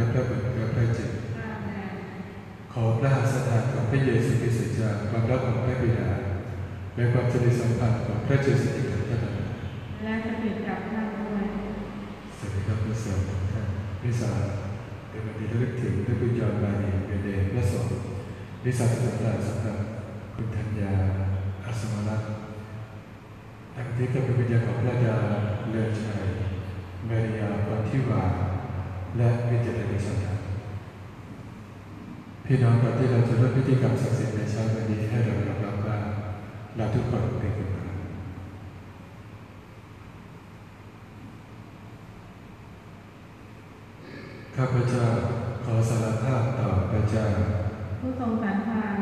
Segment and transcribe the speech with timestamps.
[0.00, 1.10] บิดาและพระบุตรและพระจิต
[2.72, 6.08] ขอพระหัสถานของพระเยซูคริสต์เจ้าความรักของพระบิดา
[6.94, 9.48] และความสนิทสัมพันธ์ของพระเจ้าสิทธิของพระองค์
[10.04, 11.46] และจะติดกับท่านด้วย
[12.38, 13.66] สวัสดีครับผู้สาวทุกท่าน
[14.02, 14.32] นิสา
[15.10, 17.92] เป็นวันดีที่ลึกถึงพระบุญยอนมานีเป็นเดชพระสงฆ์
[18.64, 19.78] นิสาสำหรับสำหรับ
[20.34, 20.92] คุณธัญญา
[21.64, 22.30] อาสมรัตน์
[23.76, 25.16] อันนี้ก็เป็นวิญญาณของพระดา
[25.70, 26.24] เลือชัย
[27.08, 28.24] มาริยาปฏิวา
[29.18, 30.38] และวิจารณิสันทาน
[32.44, 35.98] พี่น้องก่อนที่เราจะเริ่มพิธีกรรมศักดิ์สิทธิ์ในเช้าวันนี้ให้เรายอมรับว่า
[36.76, 37.88] เราทุกคนเป็นคนบาป
[44.56, 45.04] ข้าพเจ้า
[45.64, 47.26] ขอสารภาพต่อพระเจ้า
[48.00, 48.96] ผู้ทรงสรรพาน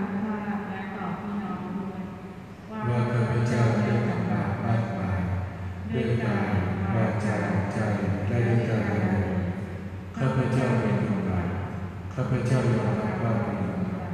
[12.20, 14.12] ข้าพเจ้ายอมรับว่าเป็นคนบาป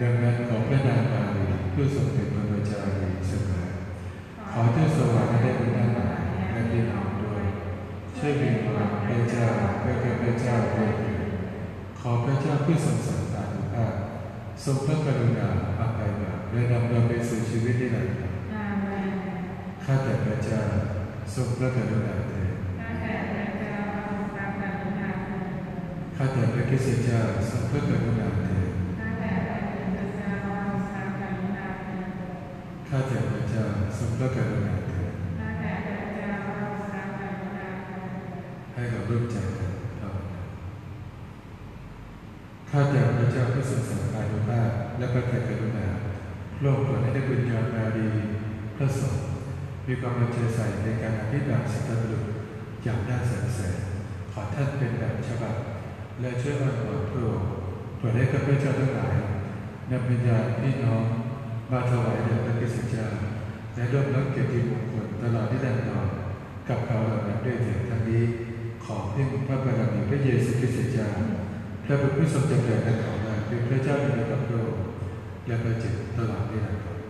[0.00, 3.64] ดังนั้นขอพระนางมารีผู้ทรงเป็นพระเจ้าดีเสมอ
[4.52, 6.20] ขอเจ้าสวรรค์ได้เป็นทั้งหลาย
[6.52, 7.44] และพี่น้องด้วย
[8.16, 9.46] ช่วยวิงวอนพระเจ้า
[9.80, 11.20] เพื่อข้าพเจ้าด้วยเถิด
[12.00, 13.92] ขอพระเจ้าผู้ทรงสันตานุภาพ
[14.64, 15.48] ทรงพระกรุณา
[15.80, 18.16] อภัยบาปและนำเราไปสู่ชีวิตนิรันดร์
[18.54, 19.10] อาเมน
[19.84, 20.60] ข้าแต่พระเจ้า
[21.34, 23.51] ทรงพระกรุณาเถิด
[26.16, 28.70] ข้าแต่พระคิสต์เจ้าทรงพเถิดข้าแต่พกรุณาเถิด
[32.88, 33.64] ข้าแต่พระเจ้า
[33.98, 35.12] ทรงพเถิดข้าแต่พกรุณาเถิด
[38.74, 40.42] ให้เราร่วมใจกันภาวนา
[42.70, 45.86] ข้าแต่พระเจ้าผู้ทรงสันตานุภาพและพระกรุณา
[46.60, 48.08] โลกโปรดให้ได้บุญญาณนารี
[48.76, 49.24] พระสงฆ์
[49.86, 52.24] มีความมั่นใจใส่ในการอภิบาลสัตว์บุรุษ
[52.82, 53.76] อย่างน่าสรรเสริญ
[54.32, 55.56] ขอท่านเป็นแบบฉบับ
[56.20, 57.48] และช่วยอ้อนวอนพระองค์
[57.96, 59.14] โปรดให้ข้าพเจ้าทั้งหลาย
[59.90, 61.04] นำวิญญาณพี่น้อง
[61.70, 63.06] มาถวายแด่พระคริสจา
[63.74, 66.06] และร่วมรับเกียรติมงคลตลอดที่แดนนอน
[66.68, 68.22] กับเขาเหล่านั้นด้วยเถิดทั้งนี้
[68.84, 71.08] ขอพึ่งพระบารมีพระเยซูคริสต์เจ้า
[71.84, 74.74] พระบุตรผู้ทรงจำเริญและของเราเป็นพระเจ้าอยู่ในกับโลก
[75.46, 77.01] และพระจิตตลอดนิรันดร์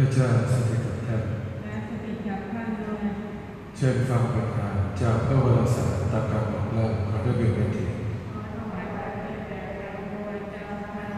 [0.00, 1.22] ระเจ้าสถิตกับท่าน
[1.64, 3.04] และสถิตกับท่านด้วย
[3.76, 7.84] เชิญฟังประการจากพระวรสารตามการบอกเล่าของพระเบียร์ที
[8.32, 10.06] ขอถวายพระเกียรติแด่พระอง
[10.42, 10.64] ค์เจ้า
[10.94, 11.08] ค่ะ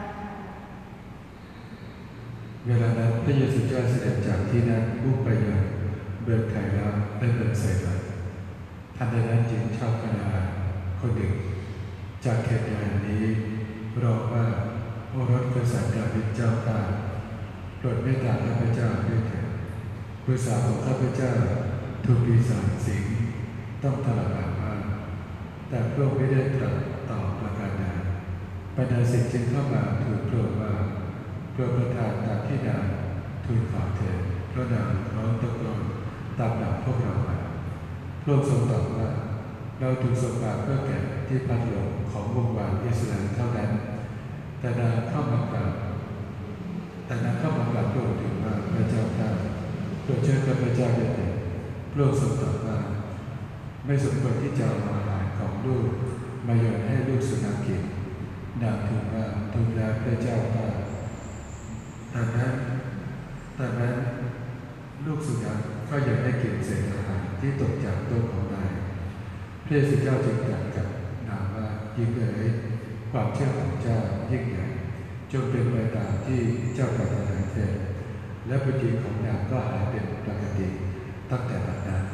[2.67, 5.61] เวลานั้นพระเยซูเจ้าเสด็จจากที่นั้นมุ่งไปยัง
[6.25, 8.01] เบืองไถลาและเบืองไซรัส
[8.97, 10.47] ทันใดนั้นหญิงชาวคานาอัน
[11.01, 11.33] คนหนึ่ง
[12.25, 13.25] จากเขตแดนนี้
[14.03, 14.45] ร้องว่า
[15.11, 16.81] โอรสกษัตริย์ดาวิดเจ้าตา
[17.85, 19.47] โปรดเมตตาข้าพเจ้าด้วยเถิด
[20.25, 21.31] บุตรสาวของข้าพเจ้า
[22.05, 23.05] ถูกปีศาจสิง
[23.83, 24.81] ต้องทรมานมาก
[25.69, 26.75] แต่พระองค์ไม่ได้ตรัส
[27.11, 27.85] ตอบประการใด
[28.77, 30.73] บรรดาศิษย์จึงเข้ามาทูลพระองค์ว่า
[31.53, 32.85] โปรดประทานตามที่นาง
[33.45, 34.19] ทูลขอเถิด
[34.53, 35.81] พระนางร้องตะโกน
[36.39, 37.37] ตามหลังพวกเรามา
[38.23, 39.09] พระองค์ทรงตอบว่า
[39.81, 40.99] เราถูกส่งมาเพื่อแก่
[41.29, 43.71] ที่พัดหลงของวงวานอิสราเอลเท่านั้น
[44.61, 45.92] แต่นางเข้ามากราบ
[47.13, 49.29] แต่นางเข้ามากราบพระองค์ถึงว่าพระเจ้าข้า
[50.03, 51.33] โปรดช่วยข้าพเจ้าด้วยเถิด
[51.93, 52.79] พระองค์ทรงตอบว่า
[53.87, 55.89] ไม่สมควรที่จะเอาอาหารของลูก
[56.47, 57.83] มาโยนให้ลูกสุนัขกิน
[58.63, 60.67] นางทูลว่าทูลแล้วพระเจ้าข้า
[62.11, 62.55] แต่นั้น
[63.57, 63.97] แต่นั้น
[65.07, 65.59] ลูกสุนัข
[65.91, 68.71] ก็ยังได้กินเศษอาหารที่ตกจากโต๊ะของนาย
[69.65, 70.87] พระเยซูเจ้าจึงตรัสกับ
[71.29, 71.67] นางว่า
[71.97, 72.51] ยิ่งเอ๋ย
[73.11, 73.99] ความเชื่อของเจ้า
[74.33, 74.72] ยิ่งใหญ่
[75.33, 76.41] จงเป็นไปตามที่
[76.75, 77.73] เจ้าปรารถนาเถิด
[78.47, 80.67] และพฤติของนางก็หายเป็นปกติ
[81.31, 82.05] ตั้งแต่บัดนั้น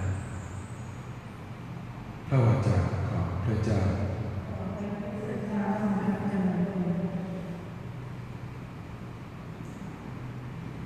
[2.28, 2.76] พระวจา
[3.08, 3.80] ของพระเจ้า
[4.48, 4.92] ขอเป็น
[5.26, 5.62] พระเจ้า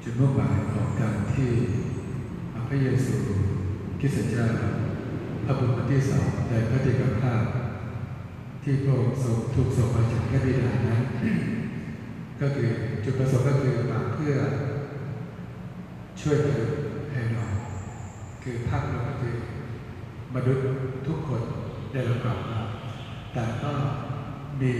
[0.02, 1.50] จุดมุ่งหมายของการที่
[2.68, 3.16] พระเยซู
[4.00, 4.46] คริสต์เจ้า
[5.44, 7.34] พระบุตรที่สองในพระเดชภา
[8.62, 11.02] ที่พระองค์ทรงถูกส่งมาจากพระบิดานั้น
[12.42, 12.70] ก็คือ
[13.04, 14.34] จุดประสงค์ก็คือมาเพื่อ
[16.20, 16.78] ช่วยมนุษย์
[17.12, 17.54] ให้รอด
[18.42, 19.36] คือภาพรวมก็คือ
[20.34, 20.66] มนุษย์
[21.06, 21.42] ทุกคน
[21.92, 22.68] ได้รับความรอด
[23.32, 23.72] แต่ก็
[24.60, 24.72] มี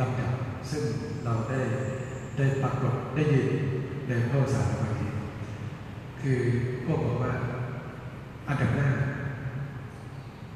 [0.00, 0.32] ลำดับ
[0.70, 0.84] ซึ่ง
[1.24, 1.60] เราได้
[2.36, 3.48] ได้ปรากฏได้ยิน
[4.08, 5.08] ในพระภาษาบาลี
[6.22, 6.38] คือ
[6.84, 7.32] พวกบอกว่า
[8.48, 8.96] อันดับแรก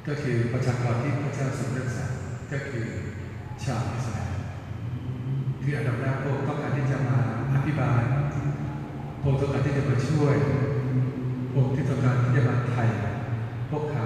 [0.07, 2.11] ก็คือประชากรที่พระเจ้าทรงเลือกสรร
[2.51, 2.85] ก็คือ
[3.63, 4.12] ชาวอิสร
[5.65, 7.17] คืออันดับแรกพระองค์ต้องการที่จะมา
[7.53, 8.01] อธิบาย
[9.21, 10.35] พระองค์ต้องการที่จะมาช่วย
[11.51, 12.83] พระองค์ที่ต้องการที่จะมาไถ่
[13.69, 14.05] พวกเขา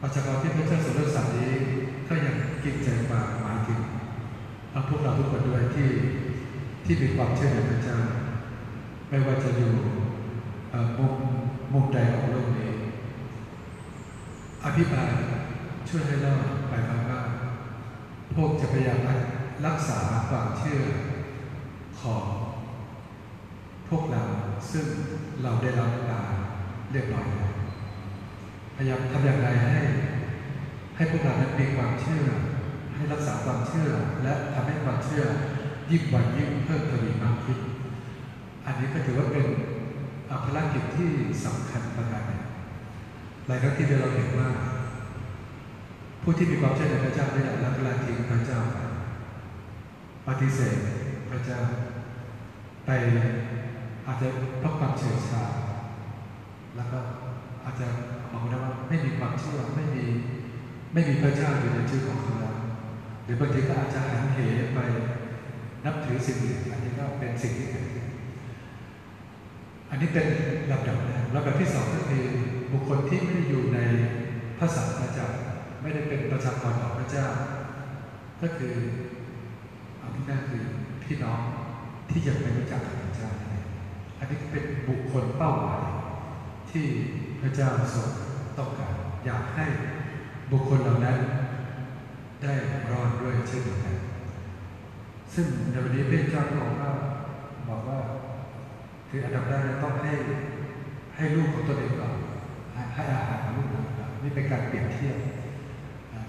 [0.00, 1.52] ประชากรที่พระเจ้าทรงเลือกสรรนี้
[2.08, 3.80] ก็ยังกินใจกว่าหมายถึง
[4.72, 5.88] เอาพวกเราทุกคนด้วยที่
[6.84, 7.98] ที่มีความเชื่อในพระเจ้า
[9.08, 9.72] ไม่ว่าจะอยู่
[10.98, 11.14] มุม
[11.72, 12.70] มุมใดของโลกนี้
[14.64, 15.12] อภิบาล
[15.88, 17.20] ช่วยให้รอดหมายความว่า
[18.34, 18.98] พวกจะพยายาม
[19.66, 19.98] รักษา
[20.28, 20.80] ความเชื่อ
[22.00, 22.24] ของ
[23.88, 24.22] พวกเรา
[24.72, 24.86] ซึ่ง
[25.42, 26.20] เราได้รับมา
[26.92, 27.52] เรียบร้อยแล้ว
[28.76, 29.76] พยายามทำอย่างไรให้
[30.96, 32.24] ให้พวกเรานั้นมีความเชื่อ
[32.94, 33.90] ให้รักษาความเชื่อ
[34.22, 35.24] และทำให้ความเชื่อ
[35.90, 37.58] ยิ่งวันยิ่งเพิ่มทวีมากขึ้น
[38.66, 39.46] อันนี้ก็ถือว่าเป็น
[40.44, 41.10] ภารกิจที่
[41.44, 42.42] สำคัญประการหนึ่ง
[43.46, 44.48] หลายครั้งที่เราเห็นว่า
[46.22, 47.54] ผู้ที่มีความเชื่อในพระเจ้าได้ละ
[47.86, 48.89] ละทิ้งพระเจ้าไป
[50.42, 50.76] ฏิเสธ
[51.30, 51.60] พระเจ้า
[52.86, 52.90] ไป
[54.06, 54.28] อาจจะ
[54.60, 55.44] เพราะความเฉื่อยชา
[56.76, 56.98] แล้วก็
[57.64, 57.86] อาจจะ
[58.32, 60.04] มองได้ว่าไม่มีความเชื่อไม่มี
[60.92, 62.56] ไม่มีพระเจ้าอยู่ในชีวิตของเขาแล้ว
[63.24, 64.38] หรือบางทีก็อาจจะหันเห
[64.74, 64.80] ไป
[65.84, 68.06] นับถือสิ่งอื่นอันนี้ก็เป็นสิ่งที่เกิดขึ้น
[69.90, 70.26] อันนี้เป็น
[70.70, 72.24] ลำดับแรกลำดับที่สองก็คือ
[72.72, 73.78] บุคคลที่ไม่ได้อยู่ใน
[74.58, 75.28] พระสังฆเจ้า
[75.82, 77.26] ไม่ได้เป็นประชากรของพระเจ้า
[78.42, 78.74] ก็คือ
[80.00, 80.62] อาที่นั่นคือ
[81.02, 81.40] พี่น้อง
[82.10, 83.60] ที่ยังไม่รู้จักพระเจ้านั่
[84.18, 85.82] อันนี้เป็นบุคคลเป้าหมาย
[86.70, 86.86] ที่
[87.40, 88.08] พระเจ้าทรง
[88.58, 89.66] ต้องการอยากให้
[90.52, 91.18] บุคคลเหล่านั้น
[92.42, 92.52] ได้
[92.90, 93.96] รอดด้วยเช่นเดียวกัน
[95.34, 96.90] ซึ่งในวันนี้พระเจ้าบอกว่า
[97.68, 97.98] บอกว่า
[99.08, 100.14] คืออันดับแรกต้องให้
[101.16, 102.14] ให้ลูกของตัวเองก่อน
[102.94, 105.16] ให้อาหารลูกเรานี่เป็นการเปรียบเทียบ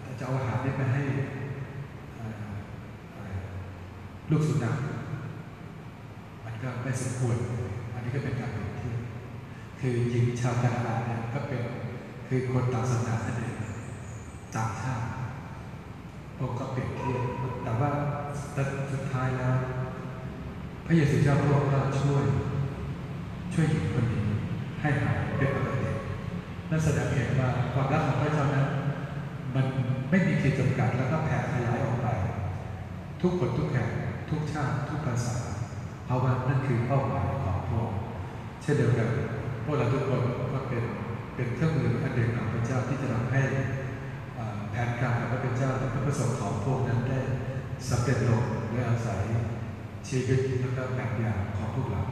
[0.04, 1.04] ถ้าจะเอาอาหารนี่ไปให้
[4.32, 4.76] ลูกสุนัข
[6.46, 7.38] มันก็ไม่สมควร
[7.94, 9.00] อันนี้ก็เป็นการเปรียบเทียบ
[9.80, 11.62] คือหญิงชาวแคนาดาเนี่ยก็เป็น
[12.28, 13.56] คือคนต่างศาสนานั่นเอง
[14.56, 15.06] ต่างชาติ
[16.38, 17.24] ผมก็เปรียบเทียบ
[17.64, 17.92] แต่ว่า
[18.54, 19.56] แต่สุดท้ายแล้ว
[20.86, 22.24] พระเยซูเจ้าพระองค์ก็ช่วย
[23.54, 24.26] ช่วยหญิงคนนี้
[24.82, 25.92] ให้หายเป็นปกติ
[26.70, 28.68] นั่นแสดงเห็นว่าความรักของพระเจ้านั้น
[29.56, 29.66] มัน
[30.10, 32.08] ไม่มีขีดจำกัดแล้วก็แผ่ขยายออกไป
[33.22, 33.90] ทุกคนทุกแห่ง
[34.32, 35.36] ทุกชาติทุกภาษา
[36.06, 37.90] เพราะว่านั่นคือเป้าหมายของพวก
[38.62, 39.10] เช่นเดียวกัน
[39.66, 40.22] พวกเราทุกคน
[40.54, 40.84] ก็เป็น
[41.36, 43.42] เป็นเครื่องมืออันเด่นของพระเจ้าที่จะทำให้
[44.72, 47.20] แผนการของพระเจ้าและพระประสงค์ของพวกนั้นได้
[47.90, 49.22] สำเร็จลงและอาศัย
[50.08, 52.04] ชีวิตและก็แบบอย่างของพวกเรา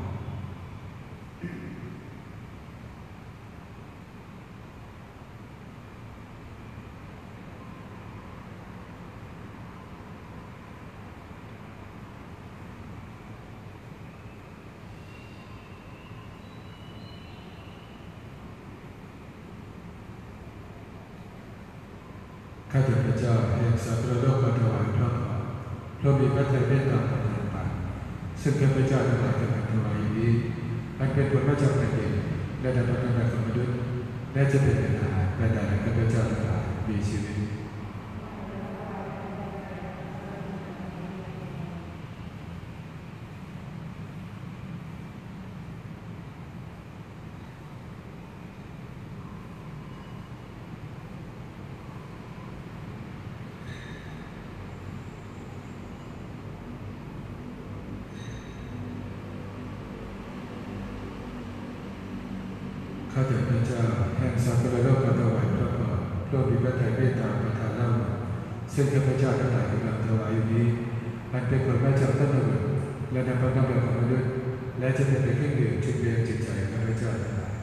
[22.72, 25.42] ข้าแต่พระเจ้าแห่งสัตว์โลกมาถวายพระพร
[26.00, 27.56] พระมีพระทัยเมตตาประทานไป
[28.42, 30.32] ซึ่งข้าพเจ้าทั้งหลายจะถวายนี้
[31.00, 32.12] อันเป็นผลมาจากแผ่นดิน
[32.62, 33.76] และดำเนินการของมนุษย์
[34.34, 37.36] และจะเป็นอาหารแด่ข้าพเจ้าทั้งหลายมีชีวิต
[63.14, 63.84] ข้า แต่พระเจ้า
[64.18, 67.90] แห่งสัตว์โลกมาถวายพระพรพระมีพระทัยเมตตาประทานเล่า
[68.74, 70.66] ซึ่งข้าพเจ้าทั้งหลายกำลังถวายอยู่นี้
[71.34, 72.68] อันเป็นผลมาจากต้นมนุษย์
[73.12, 74.30] และนำพระนามของมนุษย์
[74.80, 77.54] และจะเป็นเครื่องดื่มจุดเบียงจิตใจข้าพเจ้าทั้งหลาย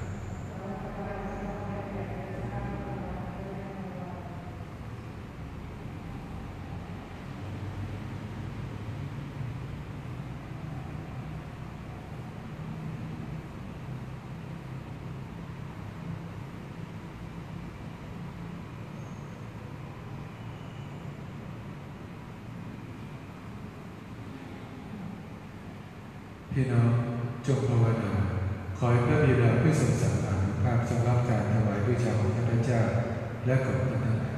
[26.59, 26.91] พี่น้อง
[27.47, 28.13] จงภาวนา
[28.79, 32.81] ขอให้พระบิดาผู้ทรงสัมพันธ์ภาพทรงรับการถวายบูชาของข้าพเจ้า
[33.47, 34.35] และของท่านทั้งหลาย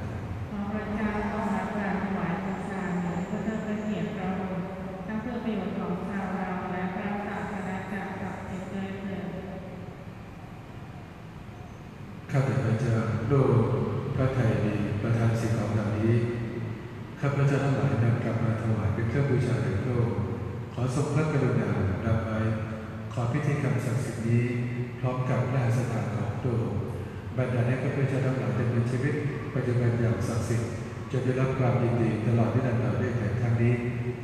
[0.49, 4.65] ขอพระเจ้าทรงรับการถวายบูชานี้เพื่อเทิดพระเกียรติพระองค์
[5.07, 9.25] ทั้งเพื่อประโยชน์ของชาวเราและพระศาสนาจักรกับเด็กเลยเถิด
[12.31, 12.95] ข้าแต่พระเจ้า
[13.27, 13.65] โลก
[14.15, 16.13] พระไทยดีประทานสิ่งของเหล่านี้
[17.19, 20.17] ข้าพเจ้าทั้งหลายนำกลับมาถวายเป็นเครื่องบูชาแด่พระองค์
[20.73, 21.69] ขอทรงพระกรุณา
[22.07, 22.39] รับไว้
[23.13, 24.45] ขอพิธีกรรมศักดิ์สิทธิ์นี้
[24.99, 26.81] พร้อมกับพระราชทานของพระองค์
[27.37, 29.13] บรรดาให้ข้าพเจ้าทั้งหลายดำเนินชีวิต
[29.55, 30.69] ปัจจุบันอย่างศักดิ์สิทธิ์
[31.11, 33.73] จนได้รับความยินดีตลอดที่นานๆด้วยแต่ครั้งนี้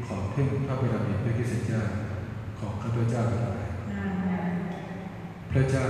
[0.06, 1.82] ขอพึ่งพระบารมีพระกิสเจ้า
[2.60, 4.52] ของข้าพเจ้าทั้งหลายนานนาน
[5.52, 5.84] พระเจ้า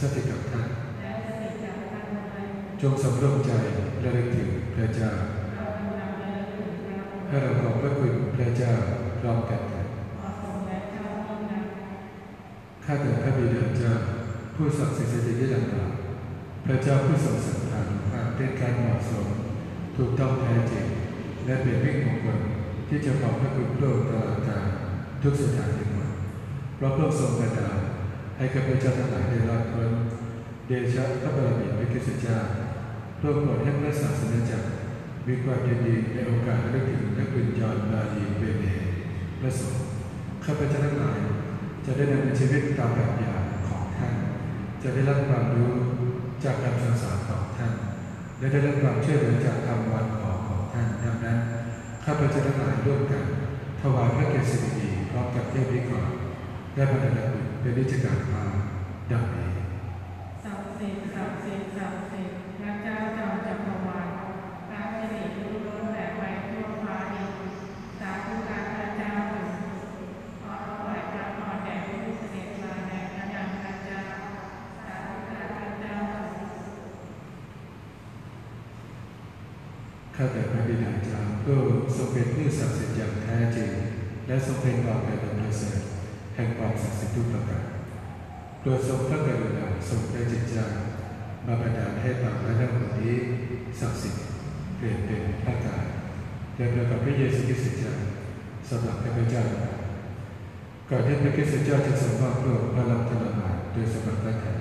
[0.00, 0.66] สถิตกับท่าน
[1.00, 2.42] และสถิตจากท่านไว้
[2.82, 3.52] จงสำรวมใจ
[4.02, 5.10] ระลึกถึงพระเจ้า
[7.28, 8.72] ให้เราขอบพระคุณพระเจ้า
[9.20, 9.62] พร้อมกัน
[12.84, 13.92] ข้าแต่พระบิดาเจ้า
[14.54, 15.90] ผู้ศักดิ์สิทธิ์ที่ดังกล่าว
[16.66, 19.26] พระเจ้าผู้ทรงสัมพันธ์ภาพเป็นการเหมาะสม
[19.96, 20.86] ถูกต้องแท้จริง
[21.44, 22.38] และเป็นวิ่งมงคล
[22.88, 24.64] ที่จะขอบพระคุณพระองค์ตลอดกาล
[25.22, 26.10] ทุกสถานที่หมด
[26.76, 27.68] เพราะพระทรงประทา
[28.36, 29.90] ให้ข้าพระเจ้าทั้งหลายได้รอดพ้น
[30.70, 32.38] เดชะพระบารมีพระคริสตเจ้า
[33.18, 34.66] โปรดโปรดให้พระศาสนาจักร
[35.26, 38.66] มีความยินดีในโอกาสระลึกถึงและคุณยอนนาดีเบเน
[39.40, 39.86] พระสงฆ์
[40.44, 41.18] ข้าพเจ้าทั้งหลาย
[41.84, 44.14] จะได้ดำเนินชีวิตตามแบบอย่างของท่าน
[44.82, 45.72] จะได้รับความรู้
[46.44, 47.72] จากคำสั่งสอนของท่าน
[48.38, 51.38] และได้รับความช่วยเหลือจากคำวันขอของท่านดังนั้น
[52.04, 53.24] ข้าพเจ้าทั้งหลายร่วมกัน
[53.80, 56.08] ถวายพระเกียรติสิริพร้อมกับเทพนิกร
[56.74, 58.44] และบรรดาบุตรเป็นนิจการมา
[59.12, 59.57] ดังนี้
[61.76, 64.08] ศักดิ์สิทธิ์ศักดิ์สิทธิ์พระเจ้าจอมจักรวาล
[64.68, 67.32] พระสิริรุ่งเรืองแต่ไปทั่วฟ้าดิน
[67.98, 70.10] สาธุการพระเจ้าสูงสุด
[70.42, 74.00] ขอถวายพระพรแด่ผู้เสด็จมาในพระนามพระเจ้า
[74.84, 76.80] สาธุการพระเจ้าสูงสุด
[80.16, 81.58] ข้าแต่พระบิดาเจ้าผู้
[81.96, 83.70] ทรงเป็นผู้ศักดิ์สิทธิ์อย่างแท้จริง
[84.26, 85.80] และทรงเป็นความเป็นประเสริฐ
[86.34, 87.64] แห่งความศักดิ์สิทธิ์ทุกประการ
[88.60, 90.58] โปรดทรงพระกรุณาทรงพระจิตใจ
[91.48, 93.14] มาประดาให้ปากและน้ำมือนี้
[93.80, 94.24] ศักดิ์สิทธิ์
[94.76, 95.84] เปลี่ยนเป็นพระกาย
[96.56, 97.94] และประกอบพระเยซูคริสต์เจ้า
[98.68, 99.44] สำหรับข้าพเจ้า
[100.90, 104.58] ก่อนที่พระคริสต์เจ้าจะทรงมอบโลกพระรับทรมานโดยสมบัติพระทัย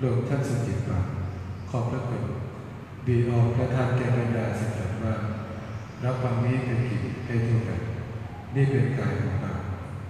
[0.00, 1.04] โลกท่านทรงจิตฟัง
[1.70, 2.22] ขอบพระคุณ
[3.06, 5.14] บีออกประทานแก่บรรดาสิ่งต่างว่า
[6.04, 7.80] รับฟังนี้เป็นกิจให้ทั่วกัน
[8.54, 9.52] นี่เป็นกายของเรา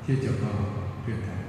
[0.05, 0.61] ที่จะมอบ
[1.03, 1.41] เพื่อท่าน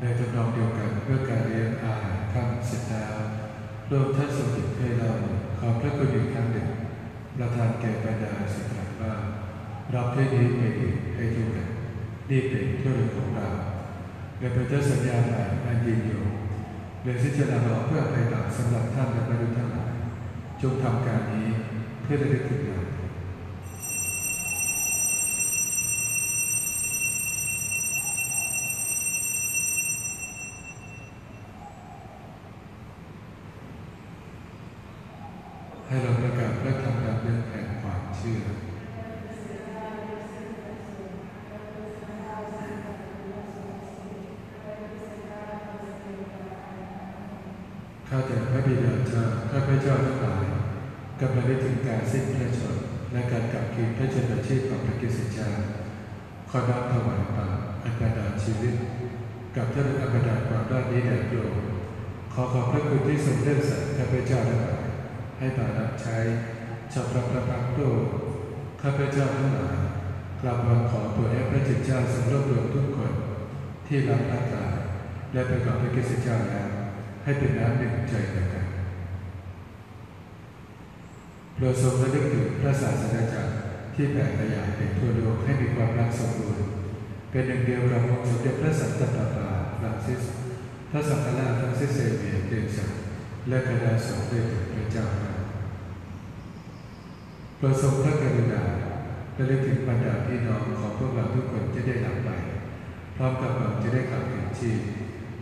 [0.00, 3.14] ใน ในทำนองเดียวกันเพื่อการเลี้ยงอาหารค่ำเสร็จแล้ว
[3.90, 5.10] รวมท่านทรงหยิบให้เรา
[5.58, 6.68] ขอพระคุณอีกครั้งหนึ่ง
[7.38, 9.12] ประทานแก่บรรดาสิทธิ์ว่า
[9.94, 11.68] รับเพื่อนี้ไปอีกให้ทุกคน
[12.30, 13.48] นี่เป็นเพื่อนของเรา
[14.64, 16.22] และเจ้าสัญญาใหม่อันยืนอยู่
[17.02, 19.92] เรียนสิจนาเราเพื่อไปบาปสำหรับท่านและบรรดาทั้งหลาย
[20.62, 21.48] จงทำการนี้
[22.02, 22.78] เพื่อได้ได้ถึงเรา
[35.86, 38.40] ให้เราประกาศและทำตามเรื่องแห่งความเชื่อ
[48.16, 50.44] ข้าแต่พระบิดาเจ้าข้าพระเจ้าทั้งหลาย
[51.20, 55.48] กำลังได้ถึงการสิ้นพระชนม์และการกลับคืนพระชนม์ชีพของพระกิสเจ้า
[56.50, 58.74] ขอน้อมถวายบาปอันประดาล ชีวิต
[59.56, 61.52] กับท่านอันประดาลความด้านนี้แด่โยม
[62.32, 64.80] ขอขอบพระคุณที่ทรงเลือกสรรข้าพเจ้าทั้งหลาย
[65.38, 66.16] ให้มารับใช้
[66.92, 68.02] ชาวพระประพักโปรด
[68.82, 69.78] ข้าพเจ้าทั้งหลาย
[70.40, 73.12] กราบวางขอโปรดให้พระจิตเจ้าทรงรวบรวมทุกคน
[73.86, 74.74] ที่รับพระกาย
[75.32, 76.68] และประกอบพระกิสเจ้าแล้ว
[77.24, 78.66] ให้เป็นน้ำหนึ่งใจเดียวกัน
[81.54, 83.50] โปรดทรงระลึกถึงพระศาสนาจักร
[83.94, 86.83] ที่แผ่ขยายไปทั่วโลกให้มีความรักสมบูรณ์
[87.34, 89.48] เป็นหนึ่งเดียวกับองค์สมเด็จพระสันตะปาปา
[89.80, 90.22] ฟรานซิส
[90.90, 92.90] พระสังฆราชฟรานซิสเซเวียร์เดชัน
[93.48, 98.62] และคณะสงฆ์ด้วยเถิดพระเจ้าข้า โปรดทรงพระกรุณา
[99.34, 102.28] ระลึกถึงบรรดาพี่น้องของพวกเราทุกคนซึ่งได้หลับไป
[103.16, 104.80] พร้อมกับหวังจะได้กลับคืนชีพ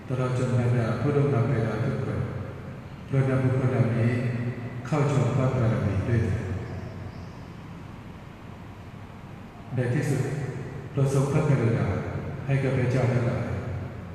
[0.09, 2.19] ตลอดจนบรรดาผู้ล่วงลับไปแล้วทุกคน
[3.09, 4.13] โดยนำบุคคลเหล่านี้
[4.87, 6.45] เข้าเฝ้าชมพระบารมีด้วยเถิด
[9.77, 10.23] ในที่สุด
[10.93, 11.87] โปรดทรงพระกรุณา
[12.47, 13.45] ให้กับพระเจ้าทั้งหลาย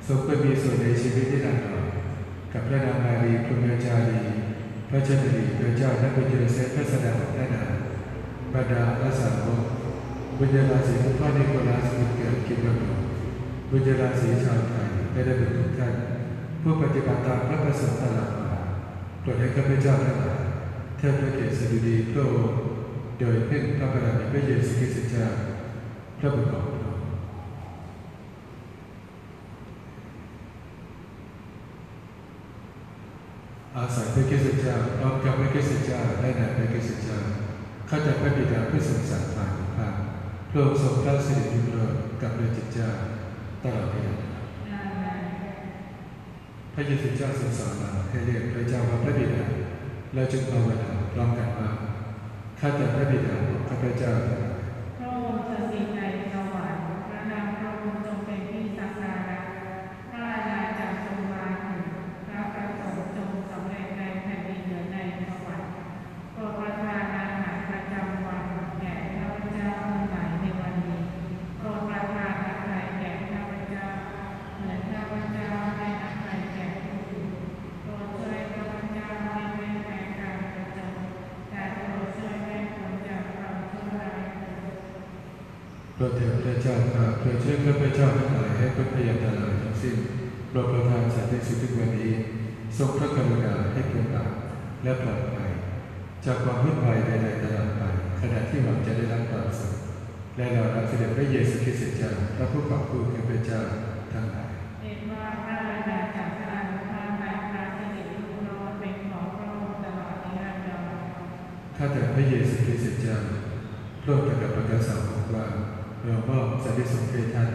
[0.08, 1.76] ทรงเป็นมีส่วนในชีวิตที่นานร
[2.54, 4.20] กับพระนางมารีพระเมจารี
[4.90, 7.56] พระเจดีพระเจ้าและพระเจริญเซพระสดาของท่าน
[8.54, 9.64] บรรดาพระสาวก
[10.38, 13.02] บุญญาราศีพระนิโคลัสบุญเกิดกินบำรุง
[13.72, 15.94] บุญญาราศีชาวไทยและได้เป็นทุกท่าน
[16.62, 18.50] ผู้ปฏิบัติตามพระประสงค์ตลอดมา
[19.22, 20.40] โปรดให้ข้าพเจ้าทั้งหลาย
[20.98, 22.58] เทิดพระเกียรติสดุดีพระองค์
[23.20, 25.28] โดยเพ่งพระบารมีพระเยซูคริสต์เจ้า
[26.18, 27.06] เพระบุตรของพระองค์
[33.76, 37.18] อาศัยพระคริสเจ้าพร้อมกับพระคริสเจ้าและในพระคริสเจ้า
[37.88, 39.90] เข้าแต่พระบิดาผู้ทรงสัตย์ผ่านของพระ
[40.50, 42.90] พระองค์ทรงพระสิริรุ่งเรืองกับพระจิตเจ้า
[43.64, 43.96] ตลอดไป
[46.74, 49.44] พระเยซูเจ้าทรงสอนเราให้เรียกพระเจ้าว่าพระบิดา
[50.14, 51.70] เราจึงภาวนาพร้อมกันว่า
[52.60, 54.56] ข้าแต่พระบิดาของข้าพเจ้าทั้งหลาย
[54.98, 56.02] พระองค์จะสิ่งใด
[56.34, 59.40] สวรรค์พระนามพระองค์จงเป็นที่สักการะ
[60.12, 61.82] พระอาณาจักรทรงมาถึง
[62.28, 65.72] พระประสงค์จงสำเร็จในแผ่นดินเหนือในสวรรค์
[66.34, 68.44] โปรดประทานอาหารประจำวัน
[68.80, 71.02] แก่ข้าพเจ้าทั้งหลายในวันนี้
[71.58, 73.86] โปรดประทานอภัยแก่ข้าพเจ้า
[74.58, 77.32] เหมือนข้าพเจ้าให้อภัยแก่ผู้อื่น
[77.84, 80.94] โปรดช่วยข้าพเจ้าให้ไม่แพ้การกระจง
[81.50, 84.76] แต่โปรดช่วยให้พ้นจากความชั่วร้ายเถิด
[86.00, 89.96] โปรดเถิดพระเจ้าข้าโปรดช่วยข้าพเจ้าทั้งหลายให้พ้นพยานตรายทั้งสิ้น
[90.50, 92.12] โปรดประทานสันติสุขทุกวันนี้
[92.78, 94.32] ทรงพระกรุณาให้พ้นบาป
[94.84, 95.52] และปลอดภัย
[96.26, 97.84] จากความวุ่นวายใดๆตลอดไป
[98.22, 99.74] ขณะที่หวังจะได้รับความสุข
[100.38, 103.60] และเรารับเสด็จพระเยซูคริสต์เจ้าพระผู้กอบกู้ข้าพเจ้า
[104.14, 104.50] ทั้งหลาย
[104.84, 110.92] เห็นว่าพระราชาจากพระอนุภาพและพระสิริรุ่งโรจน์เป็นของพระองค์ตลอดนิรันดร
[111.78, 113.18] ข้าแต่พระเยซูคริสต์เจ้า
[114.02, 115.46] โปรดตรัสกับพระกษัตริย์บอกว่า
[116.08, 117.50] เรามอบสันติสุขให้ท่าน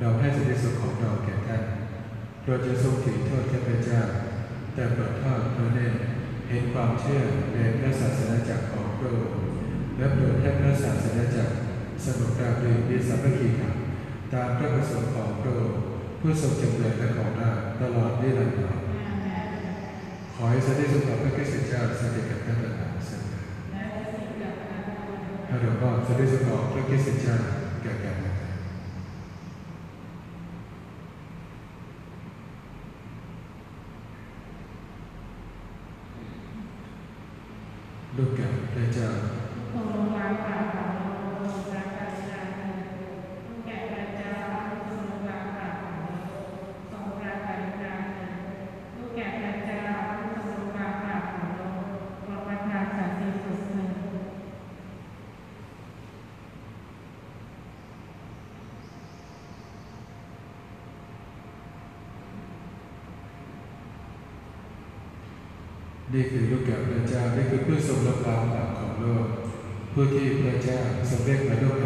[0.00, 1.62] เราให้สันติสุขของเราแก่ท่าน
[2.42, 4.00] โปรดจะทรงถือโทษข้าพเจ้า
[4.74, 5.98] แต่โปรดทอดพระเนตร
[6.48, 7.20] เห็นความเชื่อ
[7.54, 9.40] ในพระศาสนาจักรของพระองค์
[9.96, 11.54] และโปรดให้พระศาสนาจักร
[12.04, 13.74] สงบราบรื่นมีสามัคคีกัน
[14.32, 15.80] ตามพระประสงค์ของพระองค์
[16.20, 18.76] ผู้ทรงจำเริญและของราชตลอดนิรันดร
[20.34, 23.40] ขอให้สันติสุขของพระคริสต์เจ้าสถิตกับท่านทั้งหลายเสมอ
[23.72, 27.36] และสิ่งกับพระองค์ถ้าเราก็จะได้สนองพระกิจเจ้า
[27.82, 28.52] แก่กันนะครับ
[38.16, 39.08] ลูกแก่พระเจ้า
[39.72, 41.06] ทรงลงวางบาปของเรา
[41.44, 42.84] ทรงรักกันดาเถิด
[43.46, 44.32] ลูกแก่พระเจ้า
[44.88, 46.22] ทรงลงวางบาปของเรา
[46.90, 48.36] ทรงรักกันดาเถิด
[48.96, 51.68] ลูกแก่พระเจ้าทรงลงวางบาปของเรา
[52.22, 53.90] โปรดประทานสันติสุขเถิด
[66.08, 69.26] ข นี่คือลูกแก้วพระเจ้า นี่คือผู้ทรงรับความบาปของโลก
[69.92, 70.78] ผู้ที่พระเจ้า
[71.10, 71.77] ทรงเด็จมาโลก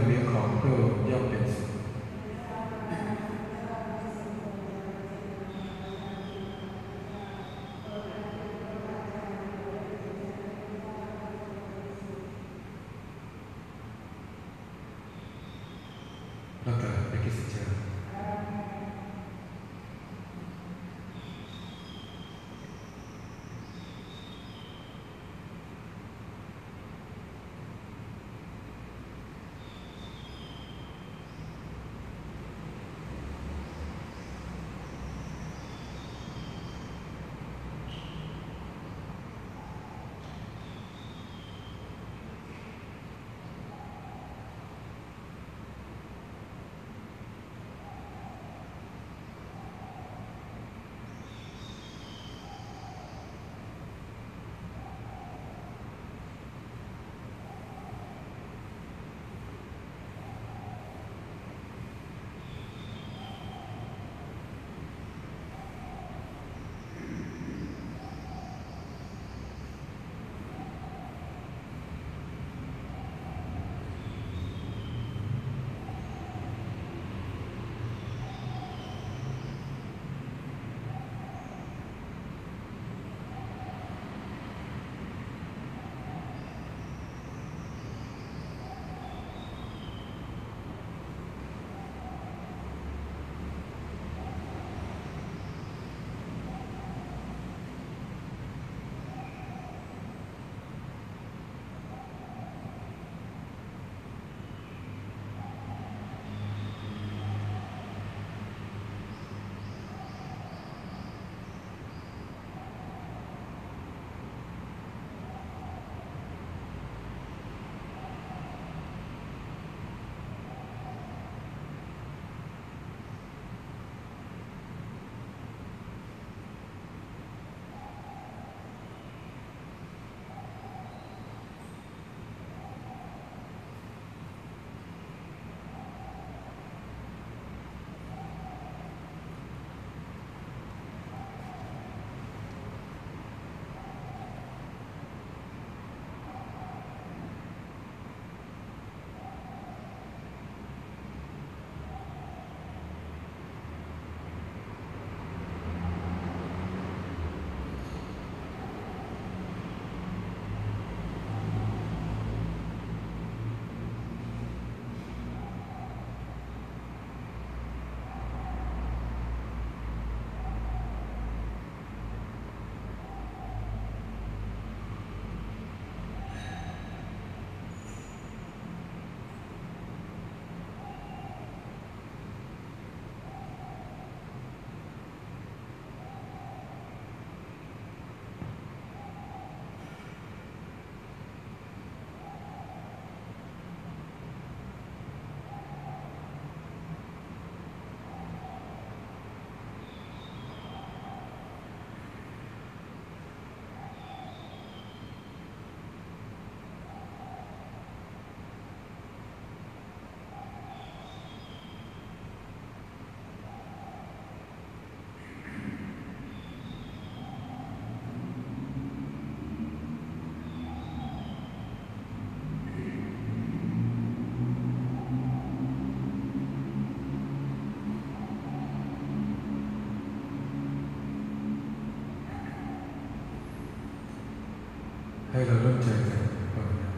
[235.43, 236.23] ให้เราร่วมใจกัน
[236.55, 236.91] ภาวนา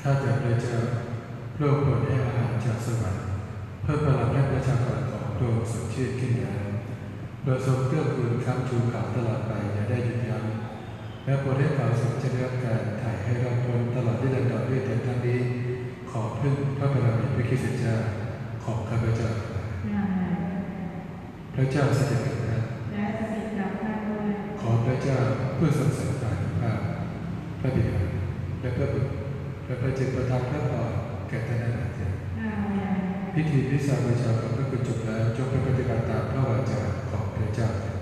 [0.00, 0.78] ข้าแต่พระเจ้า
[1.54, 3.24] โปรดโปรดให้อาหารจากสวรรค์
[3.82, 6.52] เพื่อพลังและประชากรของพระองค์สดชื่นขึ้นมา
[7.44, 10.44] โดยทรงเกื้อกูลค้ำชูเขาตลอดไปอย่าได้หยุดยั้ง
[11.24, 15.38] และโปรดให้เขาทรงจะได้รับการถ่ายให้เราพ้นตลอดที่เดินต่อด้วยแต่ครั้งนี้
[16.10, 17.94] ขอพึ่งพระบารมีพระคริสต์เจ้า
[18.64, 19.30] ของข้าพเจ้า
[21.54, 22.29] พระเจ้าสถิต
[25.02, 25.18] เจ้า
[25.56, 26.16] เพื่อทรงสันติ
[26.60, 26.78] ภาพ
[27.60, 27.98] พระบิดา
[28.60, 29.10] และพระบุตร
[29.64, 30.90] และพระจิตประทานพระพร
[31.28, 32.94] แก่ท่านทั้งหลายเถิดอาเมน
[33.34, 37.99] พิธีพิสาบูชาของพระคุณจบแล้วจงเป็นปฏิบัติตามพระวาจาของพระเจ้าเถิด